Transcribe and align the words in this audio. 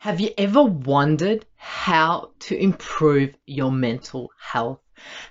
Have 0.00 0.18
you 0.18 0.30
ever 0.38 0.62
wondered 0.62 1.44
how 1.56 2.30
to 2.38 2.56
improve 2.56 3.36
your 3.44 3.70
mental 3.70 4.30
health? 4.40 4.80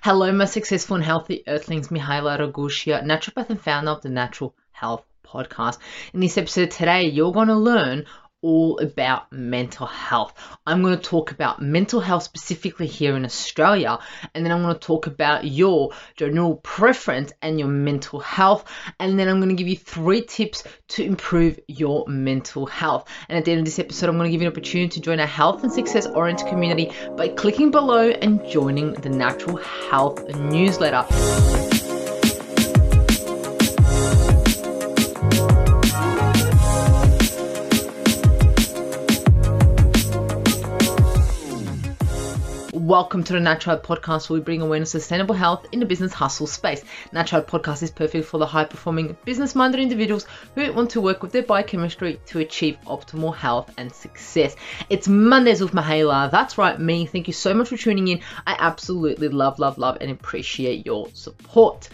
Hello, 0.00 0.30
my 0.30 0.44
successful 0.44 0.94
and 0.94 1.04
healthy 1.04 1.42
earthlings, 1.48 1.88
Mihaela 1.88 2.38
Ragushia, 2.38 3.02
naturopath 3.02 3.50
and 3.50 3.60
founder 3.60 3.90
of 3.90 4.02
the 4.02 4.10
Natural 4.10 4.54
Health 4.70 5.04
Podcast. 5.26 5.78
In 6.14 6.20
this 6.20 6.38
episode 6.38 6.70
today, 6.70 7.08
you're 7.08 7.32
going 7.32 7.48
to 7.48 7.56
learn 7.56 8.06
all 8.42 8.78
about 8.78 9.30
mental 9.32 9.86
health. 9.86 10.34
I'm 10.66 10.82
going 10.82 10.96
to 10.96 11.02
talk 11.02 11.30
about 11.30 11.60
mental 11.60 12.00
health 12.00 12.22
specifically 12.22 12.86
here 12.86 13.16
in 13.16 13.24
Australia, 13.24 13.98
and 14.34 14.44
then 14.44 14.52
I'm 14.52 14.62
going 14.62 14.74
to 14.74 14.80
talk 14.80 15.06
about 15.06 15.44
your 15.44 15.92
diurnal 16.16 16.56
preference 16.56 17.32
and 17.42 17.58
your 17.58 17.68
mental 17.68 18.20
health, 18.20 18.64
and 18.98 19.18
then 19.18 19.28
I'm 19.28 19.38
going 19.38 19.50
to 19.50 19.54
give 19.54 19.68
you 19.68 19.76
three 19.76 20.22
tips 20.22 20.64
to 20.88 21.04
improve 21.04 21.60
your 21.68 22.06
mental 22.08 22.66
health. 22.66 23.08
And 23.28 23.38
at 23.38 23.44
the 23.44 23.52
end 23.52 23.60
of 23.60 23.64
this 23.64 23.78
episode, 23.78 24.08
I'm 24.08 24.16
going 24.16 24.28
to 24.28 24.32
give 24.32 24.42
you 24.42 24.48
an 24.48 24.52
opportunity 24.52 24.88
to 24.88 25.00
join 25.00 25.20
a 25.20 25.26
health 25.26 25.62
and 25.62 25.72
success 25.72 26.06
oriented 26.06 26.48
community 26.48 26.92
by 27.16 27.28
clicking 27.28 27.70
below 27.70 28.10
and 28.10 28.44
joining 28.46 28.94
the 28.94 29.10
Natural 29.10 29.56
Health 29.56 30.26
newsletter. 30.34 31.69
Welcome 42.90 43.22
to 43.22 43.34
the 43.34 43.38
Natural 43.38 43.78
Podcast, 43.78 44.28
where 44.28 44.40
we 44.40 44.44
bring 44.44 44.62
awareness 44.62 44.96
of 44.96 45.02
sustainable 45.02 45.36
health 45.36 45.64
in 45.70 45.78
the 45.78 45.86
business 45.86 46.12
hustle 46.12 46.48
space. 46.48 46.82
Natural 47.12 47.40
Podcast 47.40 47.84
is 47.84 47.92
perfect 47.92 48.26
for 48.26 48.38
the 48.38 48.46
high 48.46 48.64
performing, 48.64 49.16
business 49.24 49.54
minded 49.54 49.80
individuals 49.80 50.26
who 50.56 50.72
want 50.72 50.90
to 50.90 51.00
work 51.00 51.22
with 51.22 51.30
their 51.30 51.44
biochemistry 51.44 52.18
to 52.26 52.40
achieve 52.40 52.76
optimal 52.88 53.32
health 53.32 53.72
and 53.78 53.92
success. 53.92 54.56
It's 54.88 55.06
Mondays 55.06 55.60
with 55.60 55.70
Mihaela. 55.70 56.32
That's 56.32 56.58
right, 56.58 56.80
me. 56.80 57.06
Thank 57.06 57.28
you 57.28 57.32
so 57.32 57.54
much 57.54 57.68
for 57.68 57.76
tuning 57.76 58.08
in. 58.08 58.22
I 58.44 58.56
absolutely 58.58 59.28
love, 59.28 59.60
love, 59.60 59.78
love, 59.78 59.98
and 60.00 60.10
appreciate 60.10 60.84
your 60.84 61.10
support. 61.14 61.88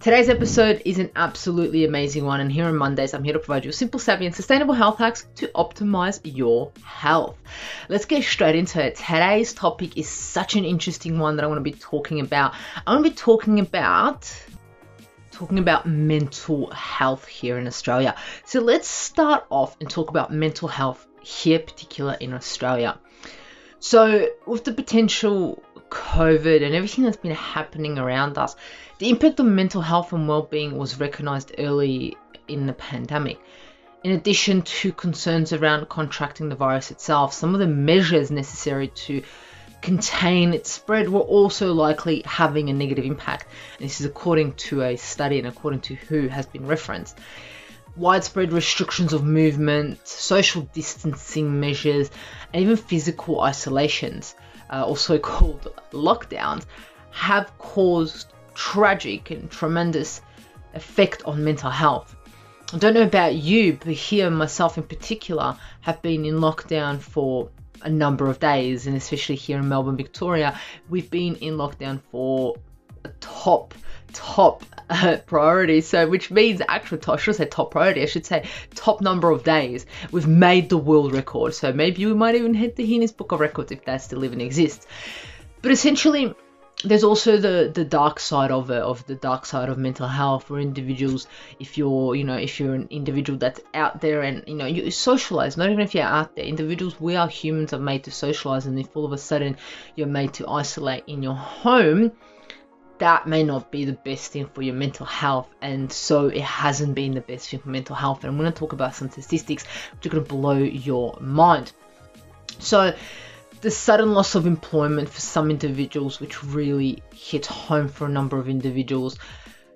Today's 0.00 0.28
episode 0.28 0.80
is 0.84 1.00
an 1.00 1.10
absolutely 1.16 1.84
amazing 1.84 2.24
one, 2.24 2.40
and 2.40 2.52
here 2.52 2.66
on 2.66 2.76
Mondays, 2.76 3.14
I'm 3.14 3.24
here 3.24 3.32
to 3.32 3.40
provide 3.40 3.64
you 3.64 3.70
a 3.70 3.72
simple, 3.72 3.98
savvy, 3.98 4.26
and 4.26 4.34
sustainable 4.34 4.74
health 4.74 4.98
hacks 4.98 5.26
to 5.34 5.48
optimize 5.48 6.20
your 6.22 6.70
health. 6.84 7.36
Let's 7.88 8.04
get 8.04 8.22
straight 8.22 8.54
into 8.54 8.80
it. 8.80 8.94
Today's 8.94 9.52
topic 9.52 9.96
is 9.96 10.08
such 10.08 10.54
an 10.54 10.64
interesting 10.64 11.18
one 11.18 11.34
that 11.34 11.44
I 11.44 11.48
want 11.48 11.58
to 11.58 11.64
be 11.64 11.72
talking 11.72 12.20
about. 12.20 12.54
I 12.86 12.92
want 12.92 13.04
to 13.04 13.10
be 13.10 13.16
talking 13.16 13.58
about 13.58 14.32
talking 15.32 15.58
about 15.58 15.84
mental 15.84 16.70
health 16.70 17.26
here 17.26 17.58
in 17.58 17.66
Australia. 17.66 18.14
So 18.44 18.60
let's 18.60 18.86
start 18.86 19.46
off 19.50 19.76
and 19.80 19.90
talk 19.90 20.10
about 20.10 20.32
mental 20.32 20.68
health 20.68 21.04
here, 21.22 21.58
particular 21.58 22.16
in 22.20 22.34
Australia. 22.34 23.00
So, 23.80 24.28
with 24.46 24.64
the 24.64 24.72
potential 24.72 25.62
COVID 25.90 26.64
and 26.64 26.74
everything 26.74 27.04
that's 27.04 27.16
been 27.16 27.32
happening 27.32 27.98
around 27.98 28.36
us, 28.36 28.56
the 28.98 29.10
impact 29.10 29.38
on 29.38 29.54
mental 29.54 29.80
health 29.80 30.12
and 30.12 30.28
well-being 30.28 30.76
was 30.76 30.98
recognized 30.98 31.54
early 31.58 32.16
in 32.48 32.66
the 32.66 32.72
pandemic. 32.72 33.38
In 34.02 34.12
addition 34.12 34.62
to 34.62 34.92
concerns 34.92 35.52
around 35.52 35.88
contracting 35.88 36.48
the 36.48 36.56
virus 36.56 36.90
itself, 36.90 37.32
some 37.32 37.54
of 37.54 37.60
the 37.60 37.66
measures 37.66 38.30
necessary 38.30 38.88
to 38.88 39.22
contain 39.82 40.52
its 40.52 40.70
spread 40.70 41.08
were 41.08 41.20
also 41.20 41.72
likely 41.72 42.22
having 42.24 42.68
a 42.68 42.72
negative 42.72 43.04
impact. 43.04 43.46
And 43.78 43.88
this 43.88 44.00
is 44.00 44.06
according 44.06 44.54
to 44.54 44.82
a 44.82 44.96
study 44.96 45.38
and 45.38 45.46
according 45.46 45.80
to 45.82 45.94
WHO 45.94 46.28
has 46.28 46.46
been 46.46 46.66
referenced. 46.66 47.18
Widespread 47.96 48.52
restrictions 48.52 49.12
of 49.12 49.24
movement, 49.24 50.06
social 50.06 50.62
distancing 50.72 51.60
measures, 51.60 52.10
and 52.52 52.62
even 52.62 52.76
physical 52.76 53.40
isolations, 53.40 54.34
uh, 54.70 54.84
also 54.84 55.18
called 55.30 55.72
lockdowns, 55.92 56.64
have 57.10 57.56
caused 57.58 58.32
tragic 58.58 59.30
and 59.30 59.48
tremendous 59.48 60.20
effect 60.74 61.22
on 61.24 61.44
mental 61.44 61.70
health. 61.70 62.16
I 62.72 62.78
don't 62.78 62.92
know 62.92 63.02
about 63.02 63.36
you, 63.36 63.74
but 63.74 63.92
here, 63.92 64.28
myself 64.30 64.76
in 64.76 64.82
particular, 64.82 65.56
have 65.80 66.02
been 66.02 66.24
in 66.24 66.40
lockdown 66.40 66.98
for 66.98 67.50
a 67.82 67.88
number 67.88 68.26
of 68.28 68.40
days, 68.40 68.88
and 68.88 68.96
especially 68.96 69.36
here 69.36 69.58
in 69.58 69.68
Melbourne, 69.68 69.96
Victoria, 69.96 70.58
we've 70.90 71.08
been 71.08 71.36
in 71.36 71.54
lockdown 71.54 72.00
for 72.10 72.56
a 73.04 73.10
top, 73.20 73.74
top 74.12 74.64
uh, 74.90 75.18
priority. 75.24 75.80
So, 75.80 76.08
which 76.08 76.32
means 76.32 76.60
actually, 76.68 77.00
I 77.06 77.16
should 77.16 77.36
say 77.36 77.46
top 77.46 77.70
priority, 77.70 78.02
I 78.02 78.06
should 78.06 78.26
say 78.26 78.48
top 78.74 79.00
number 79.00 79.30
of 79.30 79.44
days. 79.44 79.86
We've 80.10 80.26
made 80.26 80.68
the 80.68 80.78
world 80.78 81.14
record. 81.14 81.54
So, 81.54 81.72
maybe 81.72 82.04
we 82.04 82.12
might 82.12 82.34
even 82.34 82.54
hit 82.54 82.74
the 82.74 82.84
Guinness 82.84 83.12
Book 83.12 83.30
of 83.30 83.38
Records 83.38 83.70
if 83.70 83.84
that 83.84 84.02
still 84.02 84.24
even 84.24 84.40
exists. 84.40 84.84
But 85.62 85.70
essentially, 85.70 86.34
there's 86.84 87.02
also 87.02 87.36
the 87.38 87.70
the 87.74 87.84
dark 87.84 88.20
side 88.20 88.52
of 88.52 88.70
it 88.70 88.80
of 88.80 89.04
the 89.06 89.16
dark 89.16 89.44
side 89.44 89.68
of 89.68 89.78
mental 89.78 90.06
health 90.06 90.44
for 90.44 90.60
individuals. 90.60 91.26
If 91.58 91.76
you're 91.76 92.14
you 92.14 92.24
know 92.24 92.36
if 92.36 92.60
you're 92.60 92.74
an 92.74 92.86
individual 92.90 93.38
that's 93.38 93.60
out 93.74 94.00
there 94.00 94.22
and 94.22 94.44
you 94.46 94.54
know 94.54 94.66
you 94.66 94.90
socialize 94.90 95.56
not 95.56 95.70
even 95.70 95.80
if 95.80 95.94
you're 95.94 96.04
out 96.04 96.36
there. 96.36 96.44
Individuals 96.44 97.00
we 97.00 97.16
are 97.16 97.28
humans 97.28 97.72
are 97.72 97.80
made 97.80 98.04
to 98.04 98.12
socialize 98.12 98.66
and 98.66 98.78
if 98.78 98.96
all 98.96 99.04
of 99.04 99.12
a 99.12 99.18
sudden 99.18 99.56
you're 99.96 100.06
made 100.06 100.34
to 100.34 100.48
isolate 100.48 101.04
in 101.08 101.22
your 101.22 101.34
home 101.34 102.12
that 102.98 103.26
may 103.26 103.42
not 103.42 103.70
be 103.70 103.84
the 103.84 103.92
best 103.92 104.32
thing 104.32 104.48
for 104.52 104.62
your 104.62 104.74
mental 104.74 105.06
health. 105.06 105.48
And 105.62 105.92
so 105.92 106.26
it 106.26 106.42
hasn't 106.42 106.94
been 106.94 107.14
the 107.14 107.20
best 107.20 107.48
thing 107.48 107.60
for 107.60 107.68
mental 107.68 107.94
health. 107.94 108.24
And 108.24 108.30
i'm 108.30 108.38
going 108.38 108.52
to 108.52 108.58
talk 108.58 108.72
about 108.72 108.94
some 108.94 109.08
statistics 109.10 109.64
which 109.92 110.06
are 110.06 110.10
going 110.10 110.24
to 110.24 110.28
blow 110.28 110.58
your 110.58 111.16
mind. 111.20 111.72
So 112.58 112.94
the 113.60 113.70
sudden 113.70 114.12
loss 114.12 114.34
of 114.34 114.46
employment 114.46 115.08
for 115.08 115.20
some 115.20 115.50
individuals, 115.50 116.20
which 116.20 116.44
really 116.44 117.02
hit 117.12 117.46
home 117.46 117.88
for 117.88 118.06
a 118.06 118.10
number 118.10 118.38
of 118.38 118.48
individuals, 118.48 119.18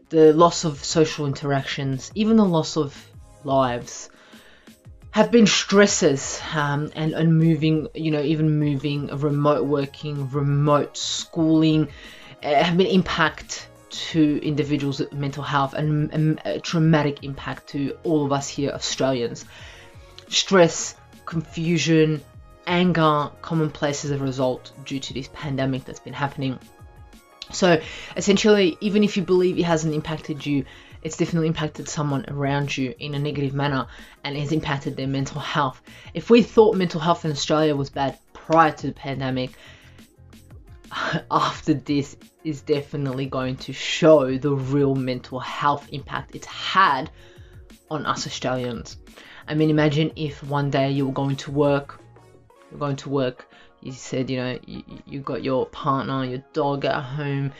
the 0.08 0.32
loss 0.32 0.64
of 0.64 0.84
social 0.84 1.26
interactions, 1.26 2.10
even 2.14 2.36
the 2.36 2.44
loss 2.44 2.76
of 2.76 2.96
lives, 3.44 4.10
have 5.10 5.30
been 5.30 5.46
stresses 5.46 6.40
um, 6.54 6.90
and, 6.94 7.12
and 7.12 7.36
moving, 7.36 7.88
you 7.94 8.10
know, 8.10 8.22
even 8.22 8.58
moving, 8.58 9.08
remote 9.08 9.66
working, 9.66 10.30
remote 10.30 10.96
schooling, 10.96 11.88
uh, 12.42 12.54
have 12.54 12.76
been 12.76 12.86
impact 12.86 13.68
to 13.90 14.40
individuals' 14.42 15.02
mental 15.12 15.42
health 15.42 15.74
and, 15.74 16.12
and 16.14 16.40
a 16.46 16.58
traumatic 16.60 17.24
impact 17.24 17.68
to 17.68 17.96
all 18.04 18.24
of 18.24 18.32
us 18.32 18.48
here, 18.48 18.70
Australians. 18.70 19.44
Stress, 20.28 20.94
confusion, 21.26 22.22
anger 22.66 23.30
commonplace 23.42 24.04
as 24.04 24.10
a 24.10 24.18
result 24.18 24.72
due 24.84 25.00
to 25.00 25.14
this 25.14 25.28
pandemic 25.32 25.84
that's 25.84 26.00
been 26.00 26.12
happening. 26.12 26.58
So 27.50 27.80
essentially, 28.16 28.78
even 28.80 29.04
if 29.04 29.16
you 29.16 29.22
believe 29.22 29.58
it 29.58 29.64
hasn't 29.64 29.94
impacted 29.94 30.44
you, 30.44 30.64
it's 31.02 31.16
definitely 31.16 31.48
impacted 31.48 31.88
someone 31.88 32.24
around 32.28 32.76
you 32.76 32.94
in 32.98 33.14
a 33.14 33.18
negative 33.18 33.54
manner 33.54 33.88
and 34.22 34.36
has 34.36 34.52
impacted 34.52 34.96
their 34.96 35.08
mental 35.08 35.40
health. 35.40 35.82
If 36.14 36.30
we 36.30 36.42
thought 36.42 36.76
mental 36.76 37.00
health 37.00 37.24
in 37.24 37.32
Australia 37.32 37.74
was 37.74 37.90
bad 37.90 38.18
prior 38.32 38.72
to 38.72 38.86
the 38.86 38.92
pandemic, 38.92 39.50
after 41.30 41.74
this 41.74 42.16
is 42.44 42.60
definitely 42.60 43.26
going 43.26 43.56
to 43.56 43.72
show 43.72 44.36
the 44.36 44.52
real 44.52 44.94
mental 44.94 45.40
health 45.40 45.88
impact 45.92 46.34
it's 46.34 46.46
had 46.46 47.10
on 47.90 48.06
us 48.06 48.26
Australians. 48.26 48.96
I 49.46 49.54
mean, 49.54 49.70
imagine 49.70 50.12
if 50.16 50.42
one 50.42 50.70
day 50.70 50.90
you 50.90 51.06
were 51.06 51.12
going 51.12 51.36
to 51.36 51.50
work 51.50 52.01
you're 52.72 52.78
going 52.78 52.96
to 52.96 53.10
work, 53.10 53.46
you 53.82 53.92
said, 53.92 54.30
you 54.30 54.38
know, 54.38 54.58
you, 54.66 54.82
you 55.06 55.20
got 55.20 55.44
your 55.44 55.66
partner, 55.66 56.24
your 56.24 56.42
dog 56.54 56.86
at 56.86 57.02
home, 57.02 57.52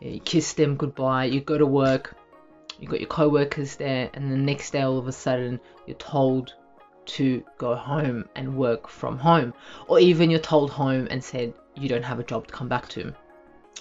you 0.00 0.18
kiss 0.18 0.54
them 0.54 0.76
goodbye, 0.76 1.26
you 1.26 1.40
go 1.40 1.56
to 1.56 1.66
work, 1.66 2.16
you 2.80 2.88
got 2.88 3.00
your 3.00 3.08
co-workers 3.08 3.76
there, 3.76 4.10
and 4.12 4.30
the 4.30 4.36
next 4.36 4.72
day 4.72 4.82
all 4.82 4.98
of 4.98 5.06
a 5.06 5.12
sudden 5.12 5.60
you're 5.86 5.96
told 5.98 6.54
to 7.04 7.44
go 7.58 7.76
home 7.76 8.28
and 8.34 8.56
work 8.56 8.88
from 8.88 9.18
home, 9.18 9.54
or 9.86 10.00
even 10.00 10.30
you're 10.30 10.40
told 10.40 10.70
home 10.70 11.06
and 11.12 11.22
said 11.22 11.54
you 11.76 11.88
don't 11.88 12.02
have 12.02 12.18
a 12.18 12.24
job 12.24 12.48
to 12.48 12.52
come 12.52 12.68
back 12.68 12.88
to. 12.88 13.14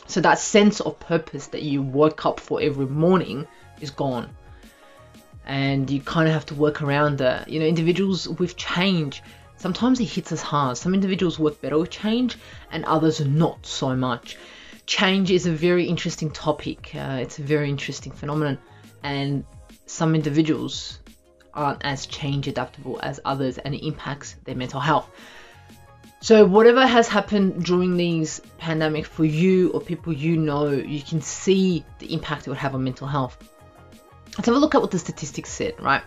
So 0.06 0.22
that 0.22 0.38
sense 0.38 0.82
of 0.82 1.00
purpose 1.00 1.48
that 1.48 1.64
you 1.64 1.82
woke 1.82 2.28
up 2.28 2.40
for 2.40 2.62
every 2.62 2.86
morning 2.86 3.48
is 3.82 3.90
gone. 3.90 4.30
And 5.48 5.90
you 5.90 6.00
kind 6.02 6.28
of 6.28 6.34
have 6.36 6.46
to 6.48 6.56
work 6.56 6.84
around 6.84 7.18
that. 7.20 7.50
You 7.50 7.60
know, 7.60 7.66
individuals 7.66 8.28
with 8.28 8.56
change 8.56 9.24
Sometimes 9.58 10.00
it 10.00 10.06
hits 10.06 10.32
us 10.32 10.42
hard. 10.42 10.78
Some 10.78 10.94
individuals 10.94 11.40
work 11.40 11.62
better 11.62 11.78
with 11.78 11.90
change 11.90 12.38
and 12.72 12.86
others 12.86 13.20
not 13.22 13.66
so 13.66 13.96
much. 13.96 14.38
Change 14.86 15.32
is 15.32 15.46
a 15.48 15.52
very 15.52 15.86
interesting 15.86 16.30
topic. 16.30 16.92
Uh, 16.94 17.20
it's 17.22 17.40
a 17.40 17.42
very 17.42 17.70
interesting 17.70 18.12
phenomenon, 18.12 18.60
and 19.02 19.44
some 19.88 20.14
individuals 20.14 21.00
aren't 21.54 21.84
as 21.84 22.06
change 22.06 22.48
adaptable 22.48 23.00
as 23.02 23.20
others, 23.26 23.58
and 23.58 23.74
it 23.74 23.86
impacts 23.86 24.36
their 24.44 24.56
mental 24.56 24.80
health. 24.80 25.10
So, 26.22 26.46
whatever 26.46 26.86
has 26.86 27.08
happened 27.08 27.64
during 27.64 27.98
these 27.98 28.42
pandemic 28.58 29.06
for 29.06 29.26
you 29.26 29.72
or 29.72 29.82
people 29.82 30.14
you 30.14 30.38
know, 30.38 30.70
you 30.72 31.02
can 31.02 31.22
see 31.22 31.84
the 32.00 32.14
impact 32.14 32.48
it 32.48 32.50
would 32.50 32.58
have 32.60 32.76
on 32.76 32.84
mental 32.84 33.08
health. 33.08 33.38
Let's 34.38 34.48
have 34.48 34.56
a 34.56 34.60
look 34.60 34.76
at 34.76 34.82
what 34.82 34.92
the 34.92 35.00
statistics 35.00 35.52
said, 35.52 35.80
right? 35.80 36.02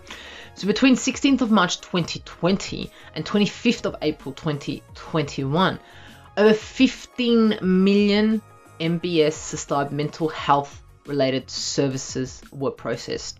So 0.58 0.66
between 0.66 0.96
16th 0.96 1.40
of 1.40 1.52
March 1.52 1.80
2020 1.82 2.90
and 3.14 3.24
25th 3.24 3.86
of 3.86 3.94
April 4.02 4.34
2021, 4.34 5.78
over 6.36 6.52
15 6.52 7.58
million 7.62 8.42
MBS 8.80 9.34
subscribed 9.34 9.92
mental 9.92 10.26
health 10.26 10.82
related 11.06 11.48
services 11.48 12.42
were 12.50 12.72
processed. 12.72 13.38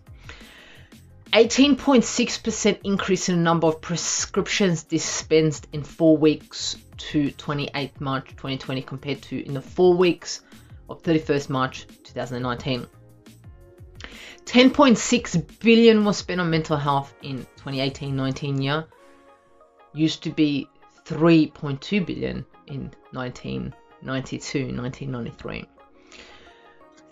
18.6% 1.33 2.79
increase 2.85 3.27
in 3.27 3.35
the 3.35 3.41
number 3.41 3.67
of 3.67 3.81
prescriptions 3.81 4.83
dispensed 4.83 5.67
in 5.73 5.83
four 5.83 6.15
weeks 6.15 6.77
to 6.95 7.31
28 7.31 7.99
March 7.99 8.29
2020 8.29 8.81
compared 8.83 9.21
to 9.23 9.45
in 9.45 9.53
the 9.53 9.61
four 9.61 9.93
weeks 9.93 10.39
of 10.89 11.03
31st 11.03 11.49
March 11.49 11.85
2019. 12.05 12.87
10.6 14.45 15.59
billion 15.59 16.05
was 16.05 16.17
spent 16.17 16.41
on 16.41 16.49
mental 16.49 16.77
health 16.77 17.13
in 17.21 17.45
2018-19 17.63 18.63
year. 18.63 18.85
Used 19.93 20.23
to 20.23 20.31
be 20.31 20.67
3.2 21.05 22.03
billion 22.05 22.45
in 22.67 22.91
1992-1993. 23.13 25.65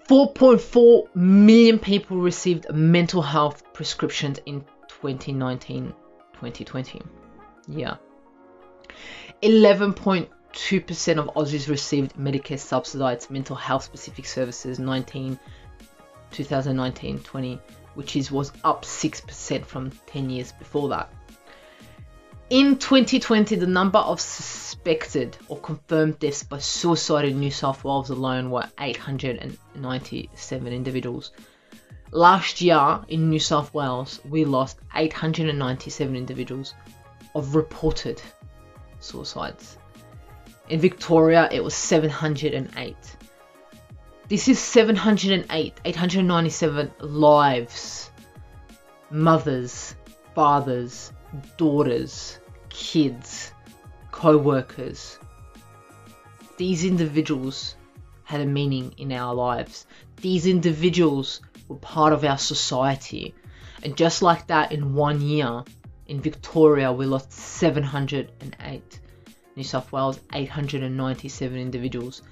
4.4 0.07 1.15
million 1.15 1.80
people 1.80 2.18
received 2.18 2.71
mental 2.74 3.21
health 3.21 3.63
prescriptions 3.74 4.39
in 4.45 4.62
2019 4.88 5.94
2020. 6.33 7.01
Yeah. 7.68 7.98
11.2% 9.44 11.18
of 11.18 11.25
Aussies 11.36 11.69
received 11.69 12.15
Medicare 12.15 12.59
subsidized 12.59 13.30
mental 13.30 13.56
health 13.56 13.83
specific 13.83 14.25
services 14.25 14.80
19 14.80 15.39
2019 16.31 17.19
20, 17.19 17.59
which 17.95 18.15
is 18.15 18.31
was 18.31 18.51
up 18.63 18.83
6% 18.85 19.65
from 19.65 19.91
10 20.07 20.29
years 20.29 20.51
before 20.51 20.89
that. 20.89 21.12
In 22.50 22.77
2020, 22.77 23.56
the 23.57 23.68
number 23.68 24.00
of 24.00 24.21
suspected 24.21 25.38
or 25.50 25.57
confirmed 25.59 26.18
deaths 26.19 26.44
by 26.44 26.59
suicide 26.59 27.25
in 27.25 27.39
New 27.39 27.51
South 27.51 27.83
Wales 27.83 28.09
alone 28.09 28.50
were 28.51 28.69
897 28.79 30.71
individuals. 30.71 31.31
Last 32.12 32.62
year 32.62 33.01
in 33.09 33.30
New 33.30 33.39
South 33.39 33.73
Wales, 33.73 34.21
we 34.30 34.45
lost 34.45 34.80
897 34.95 36.15
individuals 36.15 36.73
of 37.35 37.53
reported 37.53 38.21
suicides. 39.01 39.77
In 40.69 40.80
Victoria, 40.80 41.50
it 41.51 41.62
was 41.62 41.75
708. 41.75 42.95
This 44.29 44.50
is 44.50 44.59
708, 44.59 45.79
897 45.85 46.91
lives, 47.00 48.12
mothers, 49.09 49.95
fathers, 50.35 51.13
daughters, 51.56 52.38
kids, 52.68 53.53
co 54.12 54.38
workers. 54.38 55.18
These 56.57 56.83
individuals 56.83 57.75
had 58.25 58.41
a 58.41 58.45
meaning 58.45 58.94
in 58.97 59.13
our 59.13 59.33
lives. 59.33 59.88
These 60.18 60.45
individuals 60.45 61.39
were 61.69 61.77
part 61.77 62.12
of 62.12 62.25
our 62.25 62.38
society. 62.38 63.33
And 63.81 63.95
just 63.95 64.21
like 64.21 64.47
that, 64.47 64.73
in 64.73 64.94
one 64.94 65.21
year, 65.21 65.63
in 66.07 66.19
Victoria, 66.19 66.91
we 66.91 67.06
lost 67.06 67.31
708. 67.31 69.00
New 69.56 69.63
South 69.63 69.89
Wales, 69.94 70.19
897 70.33 71.57
individuals. 71.57 72.23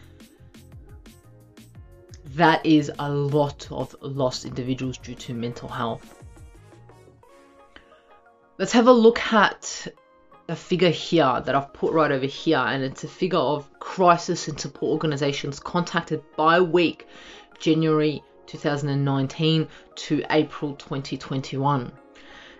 That 2.35 2.65
is 2.65 2.91
a 2.99 3.09
lot 3.09 3.71
of 3.71 3.95
lost 4.01 4.43
individuals 4.43 4.97
due 4.97 5.15
to 5.15 5.33
mental 5.33 5.69
health. 5.69 6.21
Let's 8.57 8.73
have 8.73 8.87
a 8.87 8.91
look 8.91 9.19
at 9.31 9.87
a 10.49 10.55
figure 10.55 10.89
here 10.89 11.41
that 11.45 11.55
I've 11.55 11.71
put 11.73 11.93
right 11.93 12.11
over 12.11 12.25
here, 12.25 12.57
and 12.57 12.83
it's 12.83 13.05
a 13.05 13.07
figure 13.07 13.39
of 13.39 13.79
crisis 13.79 14.49
and 14.49 14.59
support 14.59 14.91
organizations 14.91 15.61
contacted 15.61 16.21
by 16.35 16.59
week 16.59 17.07
January 17.57 18.21
2019 18.47 19.69
to 19.95 20.23
April 20.29 20.75
2021. 20.75 21.89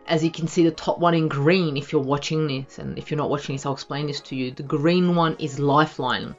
As 0.07 0.23
you 0.23 0.29
can 0.29 0.47
see, 0.47 0.63
the 0.63 0.71
top 0.71 0.99
one 0.99 1.15
in 1.15 1.27
green, 1.27 1.77
if 1.77 1.91
you're 1.91 2.01
watching 2.01 2.47
this, 2.47 2.77
and 2.77 2.97
if 2.97 3.09
you're 3.09 3.17
not 3.17 3.29
watching 3.29 3.55
this, 3.55 3.65
I'll 3.65 3.73
explain 3.73 4.05
this 4.05 4.21
to 4.21 4.35
you. 4.35 4.51
The 4.51 4.61
green 4.61 5.15
one 5.15 5.35
is 5.39 5.57
Lifeline. 5.57 6.35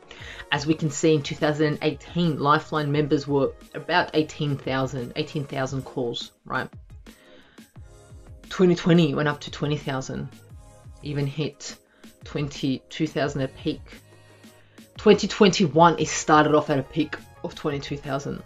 As 0.52 0.66
we 0.66 0.74
can 0.74 0.90
see 0.90 1.14
in 1.14 1.22
2018, 1.22 2.38
Lifeline 2.38 2.92
members 2.92 3.26
were 3.26 3.52
about 3.74 4.10
18,000, 4.14 5.12
18,000 5.16 5.82
calls, 5.82 6.30
right? 6.44 6.68
2020 8.44 9.14
went 9.14 9.28
up 9.28 9.40
to 9.40 9.50
20,000, 9.50 10.28
even 11.02 11.26
hit 11.26 11.76
22,000 12.24 13.42
at 13.42 13.56
peak. 13.56 13.82
2021 14.98 15.98
is 15.98 16.10
started 16.10 16.54
off 16.54 16.70
at 16.70 16.78
a 16.78 16.82
peak 16.84 17.16
of 17.42 17.54
22,000. 17.54 18.42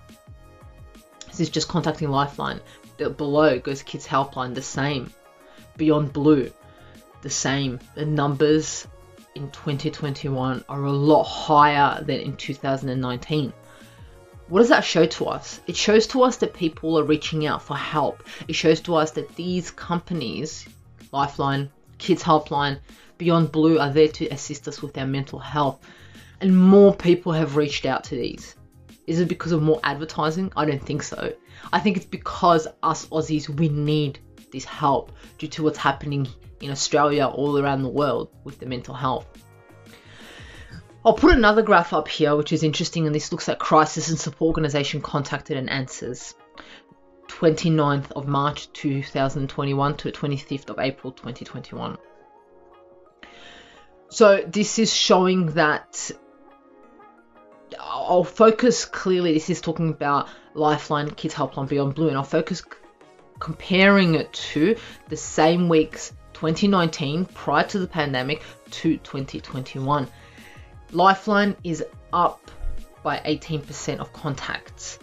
This 1.28 1.40
is 1.40 1.50
just 1.50 1.68
contacting 1.68 2.10
Lifeline. 2.10 2.60
Below 3.08 3.58
goes 3.58 3.82
Kids 3.82 4.06
Helpline, 4.06 4.54
the 4.54 4.62
same. 4.62 5.12
Beyond 5.76 6.12
Blue, 6.12 6.52
the 7.22 7.30
same. 7.30 7.80
The 7.94 8.04
numbers 8.04 8.86
in 9.34 9.50
2021 9.50 10.64
are 10.68 10.84
a 10.84 10.92
lot 10.92 11.24
higher 11.24 12.02
than 12.02 12.20
in 12.20 12.36
2019 12.36 13.52
what 14.50 14.58
does 14.58 14.68
that 14.70 14.84
show 14.84 15.06
to 15.06 15.26
us? 15.26 15.60
It 15.68 15.76
shows 15.76 16.08
to 16.08 16.24
us 16.24 16.38
that 16.38 16.54
people 16.54 16.98
are 16.98 17.04
reaching 17.04 17.46
out 17.46 17.62
for 17.62 17.76
help. 17.76 18.24
It 18.48 18.54
shows 18.54 18.80
to 18.82 18.96
us 18.96 19.12
that 19.12 19.36
these 19.36 19.70
companies, 19.70 20.68
Lifeline, 21.12 21.70
Kids 21.98 22.24
Helpline, 22.24 22.80
Beyond 23.16 23.52
Blue, 23.52 23.78
are 23.78 23.92
there 23.92 24.08
to 24.08 24.26
assist 24.26 24.66
us 24.66 24.82
with 24.82 24.98
our 24.98 25.06
mental 25.06 25.38
health. 25.38 25.78
And 26.40 26.58
more 26.58 26.92
people 26.92 27.32
have 27.32 27.54
reached 27.54 27.86
out 27.86 28.02
to 28.04 28.16
these. 28.16 28.56
Is 29.06 29.20
it 29.20 29.28
because 29.28 29.52
of 29.52 29.62
more 29.62 29.80
advertising? 29.82 30.52
I 30.56 30.64
don't 30.64 30.82
think 30.82 31.02
so. 31.02 31.32
I 31.72 31.80
think 31.80 31.96
it's 31.96 32.06
because 32.06 32.66
us 32.82 33.06
Aussies, 33.06 33.48
we 33.48 33.68
need 33.68 34.18
this 34.52 34.64
help 34.64 35.12
due 35.38 35.48
to 35.48 35.62
what's 35.62 35.78
happening 35.78 36.28
in 36.60 36.70
Australia, 36.70 37.26
all 37.26 37.58
around 37.58 37.82
the 37.82 37.88
world 37.88 38.30
with 38.44 38.58
the 38.58 38.66
mental 38.66 38.94
health. 38.94 39.26
I'll 41.04 41.14
put 41.14 41.32
another 41.32 41.62
graph 41.62 41.94
up 41.94 42.08
here, 42.08 42.36
which 42.36 42.52
is 42.52 42.62
interesting, 42.62 43.06
and 43.06 43.14
this 43.14 43.32
looks 43.32 43.48
at 43.48 43.58
crisis 43.58 44.10
and 44.10 44.18
support 44.18 44.48
organization 44.48 45.00
contacted 45.00 45.56
and 45.56 45.70
answers. 45.70 46.34
29th 47.28 48.12
of 48.12 48.26
March 48.26 48.70
2021 48.72 49.96
to 49.96 50.12
25th 50.12 50.68
of 50.68 50.78
April 50.78 51.12
2021. 51.12 51.96
So 54.10 54.44
this 54.46 54.78
is 54.78 54.92
showing 54.92 55.52
that 55.52 56.10
I'll 57.78 58.24
focus 58.24 58.84
clearly. 58.84 59.34
This 59.34 59.50
is 59.50 59.60
talking 59.60 59.90
about 59.90 60.28
Lifeline, 60.54 61.10
Kids 61.10 61.34
Helpline, 61.34 61.68
Beyond 61.68 61.94
Blue, 61.94 62.08
and 62.08 62.16
I'll 62.16 62.24
focus 62.24 62.62
comparing 63.38 64.14
it 64.14 64.32
to 64.32 64.76
the 65.08 65.16
same 65.16 65.68
weeks 65.68 66.12
2019 66.34 67.26
prior 67.26 67.66
to 67.68 67.78
the 67.78 67.86
pandemic 67.86 68.42
to 68.70 68.96
2021. 68.98 70.08
Lifeline 70.92 71.56
is 71.62 71.84
up 72.12 72.50
by 73.02 73.18
18% 73.18 73.98
of 73.98 74.12
contacts. 74.12 74.98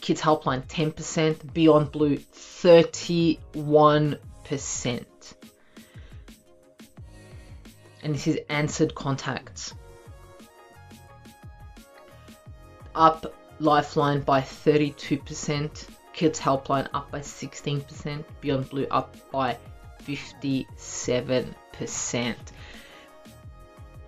Kids 0.00 0.20
Helpline 0.20 0.66
10%, 0.66 1.52
Beyond 1.52 1.90
Blue 1.90 2.18
31%. 2.18 5.04
And 8.02 8.14
this 8.14 8.26
is 8.26 8.38
answered 8.50 8.94
contacts. 8.94 9.72
Up 12.94 13.34
Lifeline 13.60 14.20
by 14.20 14.40
32%, 14.40 15.86
Kids 16.12 16.40
Helpline 16.40 16.88
up 16.94 17.10
by 17.10 17.20
16%, 17.20 18.24
Beyond 18.40 18.70
Blue 18.70 18.86
up 18.90 19.14
by 19.30 19.58
57% 20.02 22.36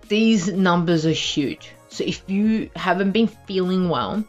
these 0.08 0.48
numbers 0.48 1.06
are 1.06 1.10
huge. 1.10 1.70
So 1.88 2.04
if 2.04 2.22
you 2.28 2.70
haven't 2.76 3.12
been 3.12 3.28
feeling 3.28 3.88
well, 3.88 4.24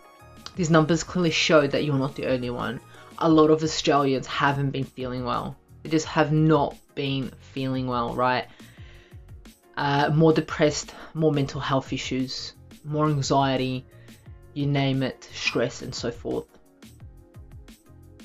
these 0.55 0.69
numbers 0.69 1.03
clearly 1.03 1.31
show 1.31 1.67
that 1.67 1.83
you're 1.83 1.97
not 1.97 2.15
the 2.15 2.27
only 2.27 2.49
one. 2.49 2.79
A 3.19 3.29
lot 3.29 3.49
of 3.49 3.63
Australians 3.63 4.27
haven't 4.27 4.71
been 4.71 4.83
feeling 4.83 5.25
well. 5.25 5.55
They 5.83 5.89
just 5.89 6.07
have 6.07 6.31
not 6.31 6.75
been 6.95 7.31
feeling 7.39 7.87
well, 7.87 8.15
right? 8.15 8.47
Uh, 9.75 10.11
more 10.13 10.33
depressed, 10.33 10.93
more 11.13 11.31
mental 11.31 11.61
health 11.61 11.93
issues, 11.93 12.53
more 12.83 13.07
anxiety, 13.07 13.85
you 14.57 14.65
name 14.65 15.03
it, 15.03 15.29
stress, 15.33 15.81
and 15.81 15.93
so 15.93 16.11
forth. 16.11 16.45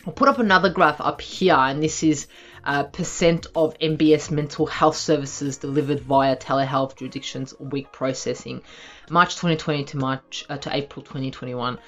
I'll 0.07 0.13
put 0.13 0.29
up 0.29 0.39
another 0.39 0.71
graph 0.71 1.01
up 1.01 1.21
here, 1.21 1.55
and 1.55 1.83
this 1.83 2.03
is 2.03 2.27
uh, 2.65 2.85
percent 2.85 3.47
of 3.55 3.79
MBS 3.79 4.31
mental 4.31 4.67
health 4.67 4.97
services 4.97 5.59
delivered 5.59 6.01
via 6.01 6.37
telehealth 6.37 6.97
jurisdictions 6.97 7.55
week 7.61 7.93
processing, 7.93 8.63
March 9.11 9.35
2020 9.35 9.85
to 9.85 9.97
March 9.99 10.45
uh, 10.49 10.57
to 10.57 10.75
April 10.75 11.05
2021. 11.05 11.79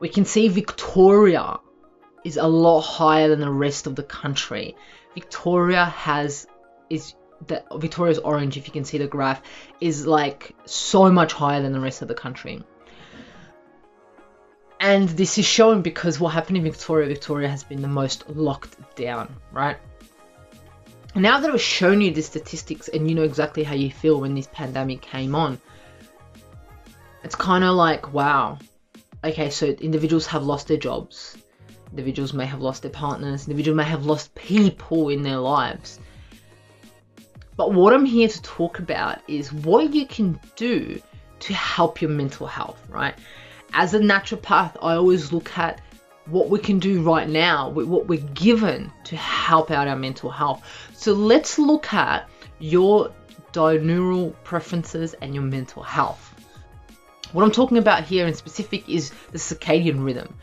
We 0.00 0.08
can 0.08 0.24
see 0.24 0.48
Victoria 0.48 1.58
is 2.24 2.36
a 2.36 2.46
lot 2.46 2.82
higher 2.82 3.28
than 3.28 3.40
the 3.40 3.50
rest 3.50 3.86
of 3.86 3.96
the 3.96 4.02
country. 4.02 4.76
Victoria 5.14 5.84
has 5.86 6.46
is 6.88 7.14
that 7.48 7.66
Victoria's 7.76 8.18
orange, 8.18 8.56
if 8.56 8.66
you 8.66 8.72
can 8.72 8.84
see 8.84 8.98
the 8.98 9.06
graph, 9.06 9.42
is 9.80 10.06
like 10.06 10.54
so 10.64 11.10
much 11.10 11.32
higher 11.32 11.62
than 11.62 11.72
the 11.72 11.80
rest 11.80 12.02
of 12.02 12.08
the 12.08 12.14
country. 12.14 12.62
And 14.80 15.08
this 15.08 15.38
is 15.38 15.44
shown 15.44 15.82
because 15.82 16.20
what 16.20 16.30
happened 16.30 16.56
in 16.56 16.62
Victoria, 16.62 17.08
Victoria 17.08 17.48
has 17.48 17.64
been 17.64 17.82
the 17.82 17.88
most 17.88 18.28
locked 18.30 18.76
down, 18.94 19.34
right? 19.52 19.76
Now 21.14 21.40
that 21.40 21.50
I've 21.50 21.60
shown 21.60 22.00
you 22.00 22.12
the 22.12 22.22
statistics 22.22 22.86
and 22.88 23.08
you 23.08 23.14
know 23.16 23.24
exactly 23.24 23.64
how 23.64 23.74
you 23.74 23.90
feel 23.90 24.20
when 24.20 24.34
this 24.34 24.48
pandemic 24.52 25.00
came 25.00 25.34
on, 25.34 25.60
it's 27.24 27.34
kind 27.34 27.64
of 27.64 27.74
like, 27.74 28.12
wow, 28.12 28.58
okay, 29.24 29.50
so 29.50 29.66
individuals 29.66 30.26
have 30.26 30.44
lost 30.44 30.68
their 30.68 30.76
jobs, 30.76 31.36
individuals 31.90 32.32
may 32.32 32.46
have 32.46 32.60
lost 32.60 32.82
their 32.82 32.90
partners, 32.92 33.48
individuals 33.48 33.76
may 33.76 33.84
have 33.84 34.06
lost 34.06 34.32
people 34.36 35.08
in 35.08 35.22
their 35.22 35.38
lives. 35.38 35.98
But 37.56 37.72
what 37.72 37.92
I'm 37.92 38.04
here 38.04 38.28
to 38.28 38.42
talk 38.42 38.78
about 38.78 39.18
is 39.26 39.52
what 39.52 39.92
you 39.92 40.06
can 40.06 40.38
do 40.54 41.02
to 41.40 41.54
help 41.54 42.00
your 42.00 42.10
mental 42.10 42.46
health, 42.46 42.80
right? 42.88 43.14
As 43.72 43.94
a 43.94 43.98
naturopath, 43.98 44.76
I 44.82 44.94
always 44.94 45.32
look 45.32 45.56
at 45.58 45.80
what 46.26 46.50
we 46.50 46.58
can 46.58 46.78
do 46.78 47.02
right 47.02 47.28
now 47.28 47.70
with 47.70 47.86
what 47.86 48.06
we're 48.06 48.20
given 48.34 48.92
to 49.04 49.16
help 49.16 49.70
out 49.70 49.88
our 49.88 49.96
mental 49.96 50.30
health. 50.30 50.62
So 50.94 51.12
let's 51.12 51.58
look 51.58 51.92
at 51.92 52.28
your 52.58 53.12
diurnal 53.52 54.30
preferences 54.44 55.14
and 55.14 55.34
your 55.34 55.44
mental 55.44 55.82
health. 55.82 56.34
What 57.32 57.44
I'm 57.44 57.50
talking 57.50 57.78
about 57.78 58.04
here 58.04 58.26
in 58.26 58.34
specific 58.34 58.88
is 58.88 59.12
the 59.32 59.38
circadian 59.38 60.04
rhythm. 60.04 60.34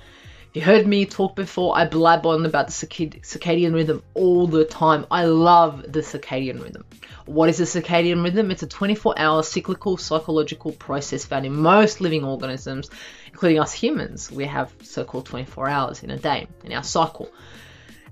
You 0.55 0.61
heard 0.61 0.87
me 0.87 1.05
talk 1.05 1.35
before, 1.35 1.77
I 1.77 1.85
blab 1.85 2.25
on 2.25 2.45
about 2.45 2.67
the 2.67 2.71
circadian 2.71 3.73
rhythm 3.73 4.01
all 4.13 4.47
the 4.47 4.63
time. 4.63 5.05
I 5.11 5.25
love 5.25 5.83
the 5.91 5.99
circadian 5.99 6.63
rhythm. 6.63 6.85
What 7.25 7.49
is 7.49 7.59
a 7.59 7.63
circadian 7.63 8.23
rhythm? 8.23 8.51
It's 8.51 8.63
a 8.63 8.67
24 8.67 9.19
hour 9.19 9.43
cyclical 9.43 9.97
psychological 9.97 10.71
process 10.71 11.25
found 11.25 11.45
in 11.45 11.53
most 11.53 11.99
living 11.99 12.23
organisms, 12.23 12.89
including 13.27 13.59
us 13.59 13.73
humans. 13.73 14.31
We 14.31 14.45
have 14.45 14.71
so 14.81 15.03
called 15.03 15.25
24 15.25 15.67
hours 15.67 16.03
in 16.03 16.09
a 16.09 16.17
day 16.17 16.47
in 16.63 16.71
our 16.71 16.83
cycle. 16.83 17.29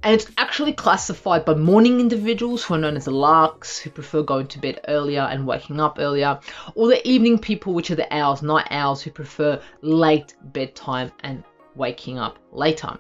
And 0.04 0.14
it's 0.14 0.30
actually 0.38 0.74
classified 0.74 1.46
by 1.46 1.54
morning 1.54 2.02
individuals 2.02 2.66
who 2.66 2.74
are 2.74 2.78
known 2.78 2.98
as 2.98 3.06
the 3.06 3.12
larks, 3.12 3.80
who 3.80 3.90
prefer 3.90 4.22
going 4.22 4.48
to 4.48 4.60
bed 4.60 4.82
earlier 4.90 5.22
and 5.22 5.48
waking 5.48 5.80
up 5.80 5.98
earlier, 5.98 6.42
or 6.76 6.90
the 6.90 7.08
evening 7.08 7.40
people, 7.40 7.74
which 7.74 7.90
are 7.90 7.96
the 7.96 8.14
owls, 8.14 8.42
night 8.42 8.68
owls, 8.70 9.02
who 9.02 9.12
prefer 9.12 9.62
late 9.82 10.34
bedtime 10.52 11.10
and 11.22 11.42
waking 11.76 12.20
up 12.20 12.38
later. 12.52 12.98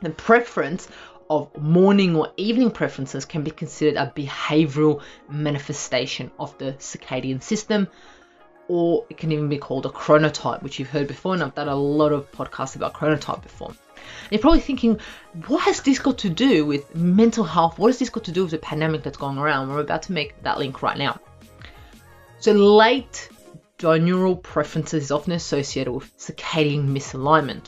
The 0.00 0.10
preference 0.10 0.88
of 1.30 1.56
morning 1.56 2.16
or 2.16 2.32
evening 2.36 2.70
preferences 2.70 3.24
can 3.24 3.42
be 3.42 3.50
considered 3.50 3.96
a 3.96 4.12
behavioral 4.14 5.00
manifestation 5.30 6.30
of 6.38 6.56
the 6.58 6.72
circadian 6.74 7.42
system, 7.42 7.88
or 8.68 9.06
it 9.08 9.16
can 9.16 9.32
even 9.32 9.48
be 9.48 9.58
called 9.58 9.86
a 9.86 9.88
chronotype, 9.88 10.62
which 10.62 10.78
you've 10.78 10.90
heard 10.90 11.06
before, 11.06 11.34
and 11.34 11.42
I've 11.42 11.54
done 11.54 11.68
a 11.68 11.76
lot 11.76 12.12
of 12.12 12.30
podcasts 12.32 12.76
about 12.76 12.94
chronotype 12.94 13.42
before. 13.42 13.68
And 13.68 14.32
you're 14.32 14.40
probably 14.40 14.60
thinking, 14.60 14.98
what 15.46 15.62
has 15.62 15.80
this 15.82 15.98
got 15.98 16.18
to 16.18 16.30
do 16.30 16.66
with 16.66 16.94
mental 16.94 17.44
health? 17.44 17.78
What 17.78 17.88
has 17.88 17.98
this 17.98 18.10
got 18.10 18.24
to 18.24 18.32
do 18.32 18.42
with 18.42 18.50
the 18.50 18.58
pandemic 18.58 19.02
that's 19.02 19.16
going 19.16 19.38
around? 19.38 19.68
We're 19.68 19.80
about 19.80 20.02
to 20.04 20.12
make 20.12 20.40
that 20.42 20.58
link 20.58 20.82
right 20.82 20.98
now. 20.98 21.20
So, 22.40 22.52
late 22.52 23.28
diurnal 23.82 24.36
preferences 24.36 25.04
is 25.04 25.10
often 25.10 25.32
associated 25.32 25.92
with 25.92 26.16
circadian 26.16 26.88
misalignment, 26.88 27.66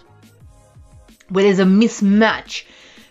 where 1.29 1.43
there's 1.43 1.59
a 1.59 1.65
mismatch 1.65 2.65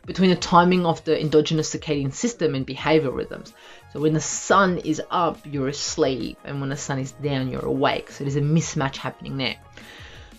between 0.06 0.30
the 0.30 0.38
timing 0.38 0.86
of 0.86 1.04
the 1.04 1.20
endogenous 1.20 1.76
circadian 1.76 2.14
system 2.14 2.56
and 2.56 2.66
behavior 2.66 3.12
rhythms. 3.12 3.54
So 3.92 4.00
when 4.00 4.14
the 4.14 4.22
sun 4.22 4.78
is 4.78 5.02
up, 5.12 5.40
you're 5.46 5.68
asleep, 5.68 6.38
and 6.46 6.62
when 6.62 6.70
the 6.70 6.78
sun 6.78 6.98
is 6.98 7.12
down, 7.12 7.50
you're 7.50 7.66
awake. 7.66 8.10
So 8.10 8.24
there's 8.24 8.38
a 8.38 8.42
mismatch 8.42 8.96
happening 8.96 9.36
there. 9.36 9.58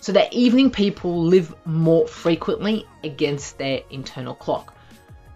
So 0.01 0.13
that 0.13 0.33
evening 0.33 0.71
people 0.71 1.23
live 1.23 1.53
more 1.65 2.07
frequently 2.07 2.87
against 3.03 3.59
their 3.59 3.81
internal 3.91 4.33
clock. 4.33 4.75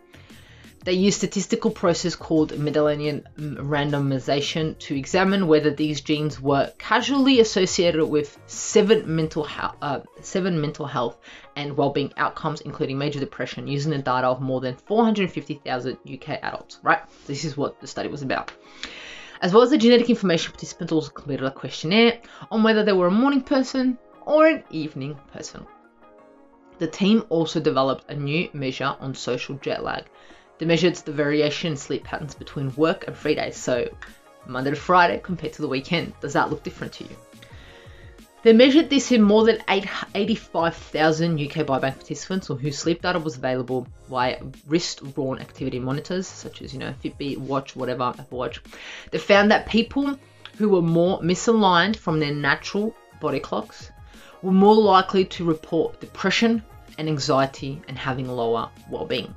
They 0.85 0.93
used 0.93 1.17
a 1.17 1.27
statistical 1.27 1.71
process 1.71 2.15
called 2.15 2.53
Mendelian 2.53 3.23
randomization 3.37 4.79
to 4.79 4.97
examine 4.97 5.47
whether 5.47 5.71
these 5.71 5.99
genes 5.99 6.39
were 6.39 6.71
causally 6.79 7.41
associated 7.41 8.05
with 8.05 8.39
seven 8.47 9.03
mental 9.13 9.45
uh, 9.81 9.99
seven 10.21 10.61
mental 10.61 10.85
health 10.85 11.19
and 11.57 11.75
well-being 11.75 12.13
outcomes, 12.15 12.61
including 12.61 12.97
major 12.97 13.19
depression, 13.19 13.67
using 13.67 13.91
the 13.91 13.97
data 13.97 14.27
of 14.27 14.39
more 14.39 14.61
than 14.61 14.75
450,000 14.75 15.97
UK 16.13 16.29
adults. 16.41 16.79
Right, 16.81 17.01
this 17.27 17.43
is 17.43 17.57
what 17.57 17.81
the 17.81 17.87
study 17.87 18.07
was 18.07 18.21
about. 18.21 18.53
As 19.41 19.53
well 19.53 19.63
as 19.63 19.71
the 19.71 19.77
genetic 19.77 20.09
information, 20.09 20.53
participants 20.53 20.93
also 20.93 21.09
completed 21.11 21.45
a 21.45 21.51
questionnaire 21.51 22.21
on 22.51 22.63
whether 22.63 22.83
they 22.83 22.93
were 22.93 23.07
a 23.07 23.11
morning 23.11 23.41
person 23.41 23.97
or 24.25 24.47
an 24.47 24.63
evening 24.69 25.19
person. 25.33 25.65
The 26.77 26.87
team 26.87 27.25
also 27.27 27.59
developed 27.59 28.09
a 28.09 28.15
new 28.15 28.49
measure 28.53 28.95
on 29.01 29.13
social 29.13 29.55
jet 29.55 29.83
lag 29.83 30.05
they 30.59 30.65
measured 30.65 30.95
the 30.95 31.11
variation 31.11 31.71
in 31.71 31.77
sleep 31.77 32.03
patterns 32.03 32.35
between 32.35 32.75
work 32.75 33.07
and 33.07 33.15
free 33.15 33.33
days, 33.33 33.57
so 33.57 33.89
Monday 34.45 34.69
to 34.69 34.75
Friday 34.75 35.19
compared 35.23 35.53
to 35.53 35.61
the 35.61 35.67
weekend. 35.67 36.13
Does 36.19 36.33
that 36.33 36.49
look 36.49 36.63
different 36.63 36.93
to 36.93 37.05
you? 37.05 37.15
They 38.41 38.53
measured 38.53 38.89
this 38.89 39.11
in 39.11 39.21
more 39.21 39.45
than 39.45 39.61
85,000 39.67 41.33
UK 41.33 41.65
biobank 41.65 41.95
participants 41.95 42.49
or 42.49 42.57
whose 42.57 42.77
sleep 42.77 43.01
data 43.01 43.19
was 43.19 43.35
available 43.35 43.87
via 44.09 44.41
wrist-worn 44.67 45.39
activity 45.39 45.79
monitors, 45.79 46.27
such 46.27 46.61
as 46.61 46.73
you 46.73 46.79
know 46.79 46.93
Fitbit, 47.03 47.37
Watch, 47.37 47.75
whatever, 47.75 48.03
Apple 48.03 48.37
Watch. 48.37 48.61
They 49.11 49.17
found 49.17 49.51
that 49.51 49.67
people 49.67 50.17
who 50.57 50.69
were 50.69 50.81
more 50.81 51.19
misaligned 51.21 51.95
from 51.95 52.19
their 52.19 52.33
natural 52.33 52.95
body 53.19 53.39
clocks 53.39 53.91
were 54.41 54.51
more 54.51 54.75
likely 54.75 55.25
to 55.25 55.43
report 55.43 55.99
depression 55.99 56.63
and 56.97 57.09
anxiety 57.09 57.81
and 57.87 57.97
having 57.97 58.27
lower 58.27 58.69
well-being. 58.89 59.35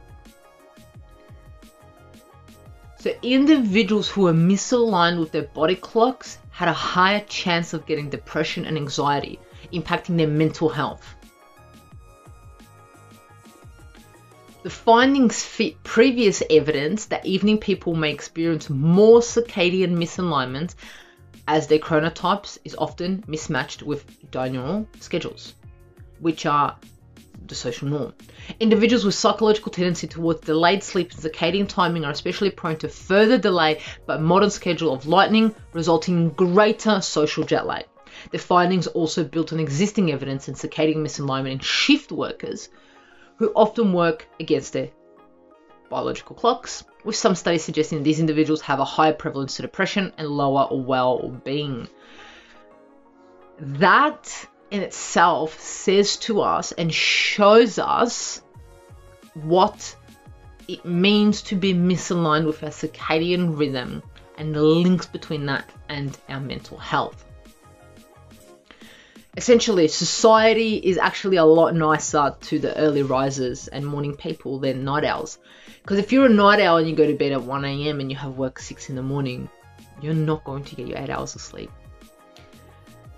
So 3.03 3.13
individuals 3.21 4.09
who 4.09 4.29
are 4.29 4.33
misaligned 4.33 5.19
with 5.19 5.33
their 5.33 5.43
body 5.43 5.75
clocks 5.75 6.39
had 6.53 6.69
a 6.69 6.73
higher 6.73 7.25
chance 7.27 7.73
of 7.73 7.85
getting 7.85 8.09
depression 8.09 8.65
and 8.65 8.77
anxiety, 8.77 9.41
impacting 9.73 10.17
their 10.17 10.29
mental 10.29 10.69
health. 10.69 11.17
The 14.63 14.71
findings 14.71 15.43
fit 15.43 15.83
previous 15.83 16.45
evidence 16.49 17.07
that 17.07 17.27
evening 17.27 17.59
people 17.59 17.97
may 17.97 18.13
experience 18.13 18.71
more 18.71 19.19
circadian 19.19 19.97
misalignment 19.97 20.77
as 21.49 21.67
their 21.67 21.81
chronotypes 21.81 22.59
is 22.65 22.77
often 22.79 23.25
mismatched 23.27 23.83
with 23.83 24.31
diurnal 24.31 24.87
schedules, 25.01 25.55
which 26.21 26.47
are 26.47 26.77
the 27.47 27.55
social 27.55 27.89
norm. 27.89 28.15
Individuals 28.61 29.05
with 29.05 29.15
psychological 29.15 29.73
tendency 29.73 30.07
towards 30.07 30.41
delayed 30.41 30.83
sleep 30.83 31.13
and 31.13 31.21
circadian 31.21 31.69
timing 31.69 32.05
are 32.05 32.13
especially 32.13 32.51
prone 32.51 32.77
to 32.79 32.89
further 32.89 33.39
delay 33.39 33.81
by 34.07 34.17
modern 34.17 34.51
schedule 34.51 34.93
of 34.93 35.07
lightning, 35.07 35.55
resulting 35.73 36.17
in 36.17 36.31
greater 36.31 37.01
social 37.01 37.45
jet 37.45 37.67
lag. 37.67 37.85
The 38.31 38.39
findings 38.39 38.87
also 38.87 39.25
built 39.25 39.53
on 39.53 39.61
existing 39.61 40.13
evidence 40.13 40.49
in 40.49 40.55
circadian 40.55 40.97
misalignment 40.97 41.53
in 41.53 41.59
shift 41.59 42.13
workers 42.13 42.69
who 43.37 43.53
often 43.55 43.93
work 43.93 44.29
against 44.39 44.73
their 44.73 44.91
biological 45.91 46.37
clocks, 46.37 46.85
with 47.05 47.17
some 47.17 47.35
studies 47.35 47.65
suggesting 47.65 48.03
these 48.03 48.21
individuals 48.21 48.61
have 48.63 48.79
a 48.79 48.85
higher 48.85 49.13
prevalence 49.13 49.57
to 49.57 49.63
depression 49.63 50.13
and 50.17 50.29
lower 50.29 50.69
well-being. 50.71 51.89
That 53.59 54.49
in 54.73 54.83
itself 54.83 55.61
says 55.61 56.17
to 56.17 56.41
us 56.41 56.73
and 56.73 56.93
shows 56.93 57.79
us 57.79 58.41
what 59.35 59.95
it 60.67 60.83
means 60.87 61.43
to 61.43 61.55
be 61.55 61.75
misaligned 61.75 62.47
with 62.47 62.63
our 62.65 62.71
circadian 62.71 63.59
rhythm 63.59 64.03
and 64.39 64.55
the 64.55 64.63
links 64.63 65.05
between 65.05 65.45
that 65.45 65.69
and 65.91 66.17
our 66.31 66.41
mental 66.41 66.79
health. 66.79 67.23
Essentially 69.37 69.89
society 69.89 70.77
is 70.77 70.97
actually 70.97 71.37
a 71.37 71.45
lot 71.45 71.75
nicer 71.75 72.35
to 72.41 72.59
the 72.59 72.75
early 72.79 73.03
risers 73.03 73.69
and 73.69 73.87
morning 73.87 74.17
people 74.17 74.59
than 74.59 74.85
night 74.85 75.05
owls. 75.05 75.39
Because 75.83 75.99
if 75.99 76.13
you're 76.13 76.27
a 76.27 76.31
night 76.31 76.61
owl 76.61 76.79
and 76.79 76.89
you 76.89 76.97
go 76.97 77.07
to 77.07 77.15
bed 77.15 77.33
at 77.33 77.41
1am 77.41 78.01
and 78.01 78.11
you 78.11 78.17
have 78.17 78.39
work 78.39 78.59
6 78.59 78.89
in 78.89 78.97
the 78.97 79.03
morning 79.03 79.51
you're 80.01 80.15
not 80.15 80.45
going 80.45 80.65
to 80.65 80.75
get 80.75 80.87
your 80.87 80.99
8 80.99 81.11
hours 81.11 81.35
of 81.35 81.43
sleep 81.43 81.71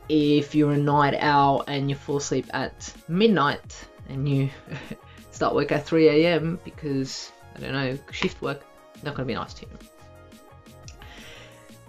if 0.08 0.54
you're 0.54 0.72
a 0.72 0.78
night 0.78 1.14
owl 1.18 1.64
and 1.66 1.88
you 1.88 1.96
fall 1.96 2.18
asleep 2.18 2.46
at 2.52 2.92
midnight 3.08 3.86
and 4.08 4.28
you 4.28 4.50
start 5.30 5.54
work 5.54 5.72
at 5.72 5.86
3am 5.86 6.58
because 6.64 7.32
i 7.56 7.60
don't 7.60 7.72
know 7.72 7.98
shift 8.10 8.40
work 8.42 8.64
not 9.02 9.14
going 9.14 9.26
to 9.26 9.32
be 9.32 9.34
nice 9.34 9.54
to 9.54 9.66
you 9.66 9.78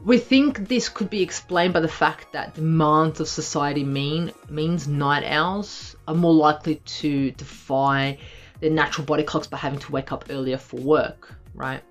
we 0.05 0.19
think 0.19 0.67
this 0.67 0.87
could 0.87 1.09
be 1.09 1.23
explained 1.23 1.73
by 1.73 1.79
the 1.79 1.87
fact 1.87 2.31
that 2.33 2.53
demands 2.53 3.19
of 3.19 3.27
society 3.27 3.83
mean 3.83 4.31
means 4.49 4.87
night 4.87 5.23
owls 5.23 5.95
are 6.07 6.13
more 6.13 6.33
likely 6.33 6.75
to 6.85 7.31
defy 7.31 8.17
their 8.59 8.69
natural 8.69 9.05
body 9.05 9.23
clocks 9.23 9.47
by 9.47 9.57
having 9.57 9.79
to 9.79 9.91
wake 9.91 10.11
up 10.11 10.25
earlier 10.29 10.57
for 10.57 10.77
work, 10.77 11.35
right? 11.53 11.83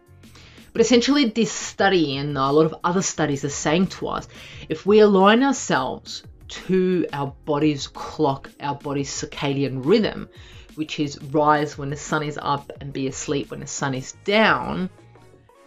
But 0.74 0.80
essentially, 0.80 1.26
this 1.26 1.52
study 1.52 2.16
and 2.16 2.36
a 2.36 2.50
lot 2.50 2.66
of 2.66 2.74
other 2.82 3.00
studies 3.00 3.44
are 3.44 3.48
saying 3.48 3.86
to 3.98 4.08
us 4.08 4.26
if 4.68 4.84
we 4.84 4.98
align 4.98 5.44
ourselves 5.44 6.24
to 6.48 7.06
our 7.12 7.32
body's 7.44 7.86
clock, 7.86 8.50
our 8.58 8.74
body's 8.74 9.08
circadian 9.08 9.86
rhythm, 9.86 10.28
which 10.74 10.98
is 10.98 11.22
rise 11.22 11.78
when 11.78 11.90
the 11.90 11.96
sun 11.96 12.24
is 12.24 12.40
up 12.42 12.72
and 12.80 12.92
be 12.92 13.06
asleep 13.06 13.52
when 13.52 13.60
the 13.60 13.68
sun 13.68 13.94
is 13.94 14.14
down, 14.24 14.90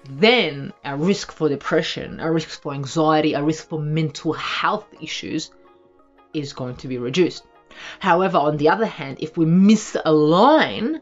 then 0.09 0.73
our 0.83 0.97
risk 0.97 1.31
for 1.31 1.47
depression, 1.47 2.19
our 2.19 2.33
risk 2.33 2.49
for 2.49 2.73
anxiety, 2.73 3.33
our 3.33 3.45
risk 3.45 3.69
for 3.69 3.79
mental 3.79 4.33
health 4.33 4.87
issues 5.01 5.51
is 6.33 6.51
going 6.51 6.75
to 6.75 6.89
be 6.89 6.97
reduced. 6.97 7.45
However, 7.99 8.39
on 8.39 8.57
the 8.57 8.67
other 8.67 8.85
hand, 8.85 9.19
if 9.21 9.37
we 9.37 9.45
misalign 9.45 10.99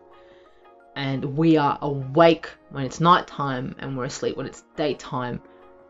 and 0.95 1.37
we 1.37 1.57
are 1.57 1.77
awake 1.81 2.49
when 2.69 2.85
it's 2.85 2.99
nighttime 2.99 3.75
and 3.79 3.97
we're 3.97 4.05
asleep 4.05 4.37
when 4.37 4.45
it's 4.45 4.63
daytime, 4.75 5.41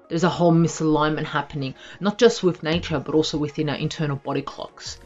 there's 0.10 0.24
a 0.24 0.30
whole 0.30 0.54
misalignment 0.54 1.26
happening, 1.26 1.74
not 2.00 2.18
just 2.18 2.44
with 2.44 2.64
nature, 2.64 3.00
but 3.00 3.16
also 3.16 3.38
within 3.38 3.70
our 3.70 3.76
internal 3.76 4.18
body 4.18 4.42
clocks 4.42 5.00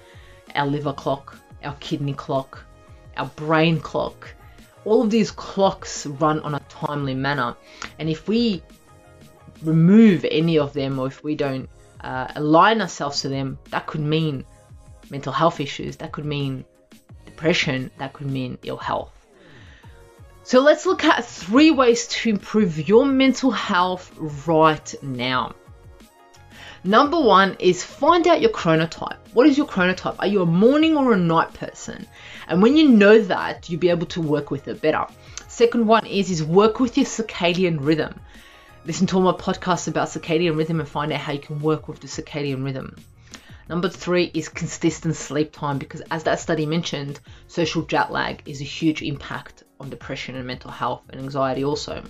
our 0.56 0.68
liver 0.68 0.94
clock, 0.94 1.38
our 1.64 1.76
kidney 1.80 2.14
clock, 2.14 2.66
our 3.18 3.28
brain 3.36 3.80
clock, 3.80 4.34
all 4.86 5.02
of 5.02 5.10
these 5.10 5.32
clocks 5.32 6.06
run 6.06 6.40
on 6.42 6.56
a 6.56 6.60
timely 6.70 7.14
manner. 7.14 7.56
And 8.00 8.10
if 8.10 8.28
we 8.28 8.64
remove 9.62 10.26
any 10.30 10.58
of 10.58 10.74
them 10.74 11.00
or 11.00 11.08
if 11.08 11.24
we 11.24 11.36
don't 11.36 11.70
uh, 12.02 12.28
align 12.36 12.82
ourselves 12.82 13.22
to 13.22 13.30
them, 13.30 13.58
that 13.72 13.88
could 13.88 14.02
mean 14.02 14.46
mental 15.10 15.34
health 15.34 15.60
issues, 15.60 15.98
that 15.98 16.12
could 16.12 16.26
mean 16.26 16.66
depression, 17.26 17.92
that 17.98 18.14
could 18.14 18.28
mean 18.28 18.58
ill 18.64 18.78
health. 18.78 19.19
So 20.44 20.62
let's 20.62 20.86
look 20.86 21.04
at 21.04 21.26
three 21.26 21.70
ways 21.70 22.08
to 22.08 22.30
improve 22.30 22.88
your 22.88 23.06
mental 23.06 23.52
health 23.52 24.12
right 24.48 24.96
now. 25.04 25.54
Number 26.84 27.20
one 27.20 27.58
is 27.60 27.84
find 27.84 28.26
out 28.26 28.40
your 28.40 28.52
chronotype. 28.52 29.18
What 29.34 29.48
is 29.48 29.58
your 29.58 29.68
chronotype? 29.68 30.16
Are 30.20 30.28
you 30.28 30.42
a 30.42 30.46
morning 30.46 30.96
or 30.96 31.12
a 31.12 31.18
night 31.18 31.54
person? 31.54 32.08
And 32.48 32.64
when 32.64 32.78
you 32.78 32.88
know 32.88 33.20
that, 33.20 33.70
you'll 33.70 33.82
be 33.82 33.90
able 33.90 34.08
to 34.08 34.22
work 34.22 34.50
with 34.50 34.68
it 34.70 34.82
better. 34.82 35.06
Second 35.50 35.86
one 35.86 36.06
is 36.08 36.32
is 36.32 36.42
work 36.42 36.80
with 36.80 36.96
your 36.96 37.06
circadian 37.06 37.78
rhythm. 37.82 38.18
Listen 38.86 39.08
to 39.08 39.18
all 39.18 39.22
my 39.22 39.34
podcasts 39.34 39.90
about 39.90 40.08
circadian 40.08 40.56
rhythm 40.56 40.80
and 40.80 40.88
find 40.88 41.12
out 41.12 41.20
how 41.20 41.34
you 41.34 41.40
can 41.40 41.60
work 41.60 41.90
with 41.90 42.00
the 42.00 42.08
circadian 42.08 42.64
rhythm. 42.64 42.96
Number 43.68 43.90
three 43.90 44.32
is 44.34 44.48
consistent 44.48 45.18
sleep 45.18 45.52
time 45.52 45.80
because, 45.80 46.02
as 46.10 46.24
that 46.24 46.40
study 46.40 46.66
mentioned, 46.66 47.20
social 47.48 47.82
jet 47.82 48.10
lag 48.12 48.42
is 48.46 48.62
a 48.62 48.64
huge 48.64 49.02
impact 49.02 49.64
on 49.80 49.90
depression 49.90 50.36
and 50.36 50.46
mental 50.46 50.72
health 50.72 51.04
and 51.10 51.22
anxiety, 51.22 51.64
also. 51.64 52.04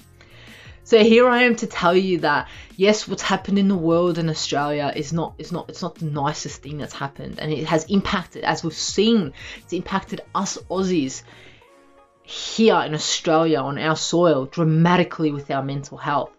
So 0.84 1.04
here 1.04 1.28
I 1.28 1.44
am 1.44 1.56
to 1.58 1.68
tell 1.68 1.96
you 1.96 2.20
that 2.20 2.48
yes, 2.76 3.08
what's 3.08 3.22
happened 3.22 3.60
in 3.60 3.68
the 3.68 3.76
world 3.76 4.18
in 4.18 4.28
Australia 4.28 4.92
is 4.96 5.14
not 5.14 5.36
is 5.38 5.52
not 5.52 5.70
it's 5.70 5.84
not 5.84 5.96
the 5.96 6.06
nicest 6.06 6.64
thing 6.64 6.80
that's 6.80 6.94
happened, 6.94 7.40
and 7.40 7.52
it 7.52 7.68
has 7.68 7.84
impacted, 7.86 8.44
as 8.44 8.64
we've 8.64 8.74
seen, 8.74 9.34
it's 9.58 9.74
impacted 9.74 10.22
us 10.34 10.58
Aussies 10.70 11.22
here 12.24 12.82
in 12.86 12.94
Australia 12.94 13.60
on 13.60 13.78
our 13.78 13.96
soil 13.96 14.46
dramatically 14.46 15.32
with 15.32 15.52
our 15.52 15.64
mental 15.64 15.98
health. 15.98 16.32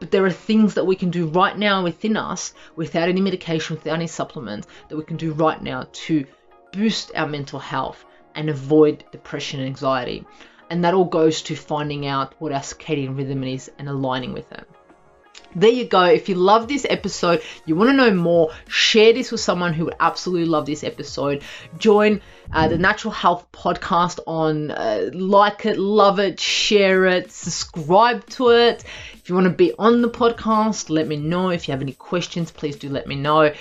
But 0.00 0.10
there 0.10 0.24
are 0.24 0.30
things 0.30 0.74
that 0.74 0.86
we 0.86 0.96
can 0.96 1.10
do 1.10 1.26
right 1.26 1.56
now 1.56 1.84
within 1.84 2.16
us 2.16 2.52
without 2.74 3.08
any 3.08 3.20
medication, 3.20 3.76
without 3.76 3.94
any 3.94 4.06
supplements, 4.06 4.66
that 4.88 4.96
we 4.96 5.04
can 5.04 5.16
do 5.16 5.32
right 5.32 5.62
now 5.62 5.86
to 5.92 6.26
boost 6.72 7.12
our 7.14 7.28
mental 7.28 7.60
health 7.60 8.04
and 8.34 8.50
avoid 8.50 9.04
depression 9.12 9.60
and 9.60 9.68
anxiety. 9.68 10.26
And 10.70 10.84
that 10.84 10.94
all 10.94 11.04
goes 11.04 11.42
to 11.42 11.56
finding 11.56 12.06
out 12.06 12.34
what 12.38 12.52
our 12.52 12.60
circadian 12.60 13.16
rhythm 13.16 13.44
is 13.44 13.70
and 13.78 13.88
aligning 13.88 14.32
with 14.32 14.50
it. 14.52 14.68
There 15.56 15.70
you 15.70 15.84
go. 15.84 16.02
If 16.02 16.28
you 16.28 16.34
love 16.34 16.66
this 16.66 16.84
episode, 16.88 17.40
you 17.64 17.76
want 17.76 17.90
to 17.90 17.96
know 17.96 18.12
more, 18.12 18.50
share 18.66 19.12
this 19.12 19.30
with 19.30 19.40
someone 19.40 19.72
who 19.72 19.84
would 19.84 19.94
absolutely 20.00 20.46
love 20.46 20.66
this 20.66 20.82
episode. 20.82 21.44
Join 21.78 22.20
uh, 22.52 22.66
the 22.66 22.78
Natural 22.78 23.12
Health 23.12 23.46
Podcast 23.52 24.18
on 24.26 24.72
uh, 24.72 25.10
like 25.12 25.64
it, 25.64 25.78
love 25.78 26.18
it, 26.18 26.40
share 26.40 27.06
it, 27.06 27.30
subscribe 27.30 28.26
to 28.30 28.50
it. 28.50 28.84
If 29.14 29.28
you 29.28 29.36
want 29.36 29.46
to 29.46 29.52
be 29.52 29.72
on 29.78 30.02
the 30.02 30.10
podcast, 30.10 30.90
let 30.90 31.06
me 31.06 31.16
know. 31.16 31.50
If 31.50 31.68
you 31.68 31.72
have 31.72 31.82
any 31.82 31.92
questions, 31.92 32.50
please 32.50 32.74
do 32.74 32.88
let 32.88 33.06
me 33.06 33.14
know. 33.14 33.52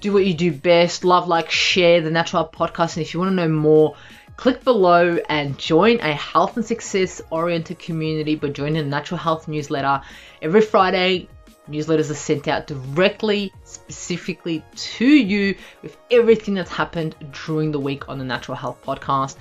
Do 0.00 0.12
what 0.12 0.24
you 0.24 0.34
do 0.34 0.52
best. 0.52 1.04
Love, 1.04 1.26
like, 1.26 1.50
share 1.50 2.00
the 2.00 2.10
Natural 2.10 2.44
Health 2.44 2.52
Podcast. 2.52 2.96
And 2.96 3.04
if 3.04 3.14
you 3.14 3.20
want 3.20 3.32
to 3.32 3.36
know 3.36 3.48
more, 3.48 3.96
Click 4.36 4.64
below 4.64 5.18
and 5.28 5.58
join 5.58 6.00
a 6.00 6.12
health 6.14 6.56
and 6.56 6.64
success 6.64 7.20
oriented 7.30 7.78
community 7.78 8.34
by 8.34 8.48
joining 8.48 8.84
the 8.84 8.90
Natural 8.90 9.18
Health 9.18 9.46
newsletter. 9.46 10.00
Every 10.40 10.62
Friday, 10.62 11.28
newsletters 11.68 12.10
are 12.10 12.14
sent 12.14 12.48
out 12.48 12.66
directly, 12.66 13.52
specifically 13.64 14.64
to 14.74 15.06
you 15.06 15.54
with 15.82 15.96
everything 16.10 16.54
that's 16.54 16.70
happened 16.70 17.14
during 17.46 17.70
the 17.70 17.78
week 17.78 18.08
on 18.08 18.18
the 18.18 18.24
Natural 18.24 18.56
Health 18.56 18.82
podcast. 18.82 19.36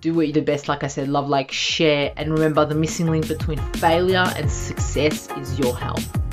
Do 0.00 0.12
what 0.12 0.26
you 0.26 0.32
do 0.34 0.42
best, 0.42 0.68
like 0.68 0.84
I 0.84 0.88
said, 0.88 1.08
love, 1.08 1.28
like, 1.28 1.50
share, 1.50 2.12
and 2.16 2.30
remember 2.30 2.66
the 2.66 2.74
missing 2.74 3.06
link 3.06 3.26
between 3.26 3.58
failure 3.74 4.30
and 4.36 4.50
success 4.50 5.30
is 5.38 5.58
your 5.58 5.74
health. 5.74 6.23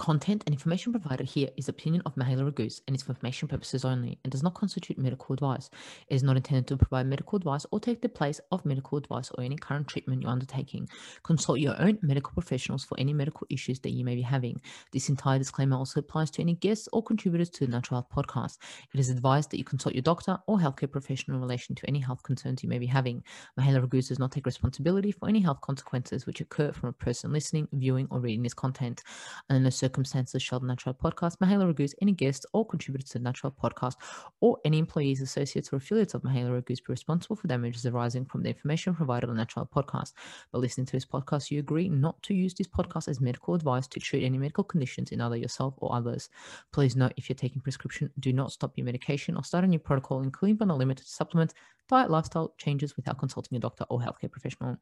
Content 0.00 0.42
and 0.46 0.54
information 0.54 0.92
provided 0.92 1.28
here 1.28 1.50
is 1.58 1.68
opinion 1.68 2.02
of 2.06 2.14
Mihaela 2.14 2.50
Raguz 2.50 2.80
and 2.86 2.96
is 2.96 3.02
for 3.02 3.10
information 3.10 3.48
purposes 3.48 3.84
only 3.84 4.18
and 4.24 4.30
does 4.32 4.42
not 4.42 4.54
constitute 4.54 4.96
medical 4.96 5.34
advice. 5.34 5.68
It 6.08 6.14
is 6.14 6.22
not 6.22 6.38
intended 6.38 6.66
to 6.68 6.78
provide 6.78 7.06
medical 7.06 7.36
advice 7.36 7.66
or 7.70 7.80
take 7.80 8.00
the 8.00 8.08
place 8.08 8.40
of 8.50 8.64
medical 8.64 8.96
advice 8.96 9.30
or 9.34 9.44
any 9.44 9.56
current 9.56 9.88
treatment 9.88 10.22
you're 10.22 10.30
undertaking. 10.30 10.88
Consult 11.22 11.58
your 11.58 11.78
own 11.78 11.98
medical 12.00 12.32
professionals 12.32 12.82
for 12.82 12.98
any 12.98 13.12
medical 13.12 13.46
issues 13.50 13.78
that 13.80 13.90
you 13.90 14.02
may 14.06 14.14
be 14.14 14.22
having. 14.22 14.58
This 14.90 15.10
entire 15.10 15.36
disclaimer 15.36 15.76
also 15.76 16.00
applies 16.00 16.30
to 16.30 16.40
any 16.40 16.54
guests 16.54 16.88
or 16.94 17.02
contributors 17.02 17.50
to 17.50 17.66
the 17.66 17.70
Natural 17.70 18.00
Health 18.00 18.26
podcast. 18.26 18.56
It 18.94 19.00
is 19.00 19.10
advised 19.10 19.50
that 19.50 19.58
you 19.58 19.64
consult 19.64 19.94
your 19.94 20.00
doctor 20.00 20.38
or 20.46 20.56
healthcare 20.56 20.90
professional 20.90 21.36
in 21.36 21.42
relation 21.42 21.74
to 21.74 21.86
any 21.86 21.98
health 21.98 22.22
concerns 22.22 22.62
you 22.62 22.70
may 22.70 22.78
be 22.78 22.86
having. 22.86 23.22
Mihaela 23.58 23.86
Raguz 23.86 24.08
does 24.08 24.18
not 24.18 24.32
take 24.32 24.46
responsibility 24.46 25.12
for 25.12 25.28
any 25.28 25.40
health 25.40 25.60
consequences 25.60 26.24
which 26.24 26.40
occur 26.40 26.72
from 26.72 26.88
a 26.88 26.94
person 26.94 27.34
listening, 27.34 27.68
viewing, 27.74 28.08
or 28.10 28.18
reading 28.18 28.42
this 28.42 28.54
content. 28.54 29.02
And 29.50 29.66
the 29.66 29.89
circumstances 29.90 30.40
shall 30.40 30.60
the 30.60 30.66
Natural 30.68 30.94
Podcast, 30.94 31.38
Mihaela 31.38 31.72
Raguz, 31.72 31.94
any 32.00 32.12
guests 32.12 32.46
or 32.52 32.64
contributors 32.64 33.10
to 33.10 33.18
the 33.18 33.24
Natural 33.24 33.50
Podcast, 33.50 33.96
or 34.40 34.56
any 34.64 34.78
employees, 34.78 35.20
associates, 35.20 35.72
or 35.72 35.76
affiliates 35.76 36.14
of 36.14 36.22
Mihaela 36.22 36.62
Raguz 36.62 36.78
be 36.78 36.84
responsible 36.88 37.34
for 37.34 37.48
damages 37.48 37.86
arising 37.86 38.24
from 38.24 38.44
the 38.44 38.50
information 38.50 38.94
provided 38.94 39.28
on 39.28 39.34
the 39.34 39.40
Natural 39.40 39.66
Podcast. 39.66 40.12
By 40.52 40.60
listening 40.60 40.86
to 40.86 40.92
this 40.92 41.04
podcast, 41.04 41.50
you 41.50 41.58
agree 41.58 41.88
not 41.88 42.22
to 42.22 42.34
use 42.34 42.54
this 42.54 42.68
podcast 42.68 43.08
as 43.08 43.20
medical 43.20 43.54
advice 43.54 43.88
to 43.88 43.98
treat 43.98 44.24
any 44.24 44.38
medical 44.38 44.62
conditions 44.62 45.10
in 45.10 45.20
either 45.20 45.36
yourself 45.36 45.74
or 45.78 45.92
others. 45.92 46.30
Please 46.72 46.94
note 46.94 47.12
if 47.16 47.28
you're 47.28 47.34
taking 47.34 47.60
prescription, 47.60 48.10
do 48.20 48.32
not 48.32 48.52
stop 48.52 48.72
your 48.76 48.84
medication 48.84 49.36
or 49.36 49.42
start 49.42 49.64
a 49.64 49.66
new 49.66 49.80
protocol, 49.80 50.22
including 50.22 50.54
but 50.56 50.68
not 50.68 50.78
limited 50.78 51.04
to 51.04 51.10
supplements, 51.10 51.54
diet, 51.90 52.10
lifestyle 52.10 52.54
changes 52.56 52.96
without 52.96 53.18
consulting 53.18 53.56
a 53.56 53.60
doctor 53.60 53.84
or 53.90 53.98
healthcare 53.98 54.30
professional. 54.30 54.76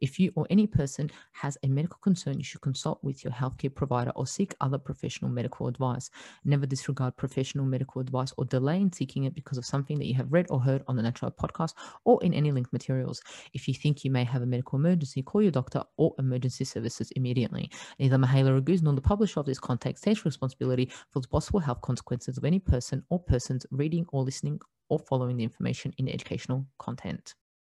If 0.00 0.18
you 0.18 0.32
or 0.34 0.46
any 0.48 0.66
person 0.66 1.10
has 1.32 1.58
a 1.62 1.68
medical 1.68 1.98
concern, 2.02 2.38
you 2.38 2.44
should 2.44 2.62
consult 2.62 2.98
with 3.02 3.22
your 3.22 3.32
healthcare 3.32 3.74
provider 3.74 4.10
or 4.16 4.26
seek 4.26 4.45
other 4.60 4.78
professional 4.78 5.30
medical 5.30 5.68
advice. 5.68 6.10
Never 6.44 6.66
disregard 6.66 7.16
professional 7.16 7.64
medical 7.64 8.00
advice 8.00 8.32
or 8.36 8.44
delay 8.44 8.80
in 8.80 8.92
seeking 8.92 9.24
it 9.24 9.34
because 9.34 9.58
of 9.58 9.64
something 9.64 9.98
that 9.98 10.06
you 10.06 10.14
have 10.14 10.32
read 10.32 10.46
or 10.50 10.60
heard 10.60 10.82
on 10.88 10.96
the 10.96 11.02
Natural 11.02 11.30
Podcast 11.30 11.74
or 12.04 12.22
in 12.22 12.34
any 12.34 12.52
linked 12.52 12.72
materials. 12.72 13.22
If 13.52 13.68
you 13.68 13.74
think 13.74 14.04
you 14.04 14.10
may 14.10 14.24
have 14.24 14.42
a 14.42 14.46
medical 14.46 14.78
emergency, 14.78 15.22
call 15.22 15.42
your 15.42 15.50
doctor 15.50 15.82
or 15.96 16.14
emergency 16.18 16.64
services 16.64 17.10
immediately. 17.12 17.70
Neither 17.98 18.18
Mihaela 18.18 18.60
Raguz 18.60 18.82
nor 18.82 18.94
the 18.94 19.00
publisher 19.00 19.40
of 19.40 19.46
this 19.46 19.58
content 19.58 20.00
takes 20.00 20.24
responsibility 20.24 20.90
for 21.10 21.20
the 21.20 21.28
possible 21.28 21.60
health 21.60 21.80
consequences 21.80 22.36
of 22.36 22.44
any 22.44 22.58
person 22.58 23.04
or 23.08 23.18
persons 23.18 23.66
reading 23.70 24.06
or 24.12 24.22
listening 24.22 24.60
or 24.88 24.98
following 24.98 25.36
the 25.36 25.44
information 25.44 25.92
in 25.98 26.08
educational 26.08 26.66
content. 26.78 27.34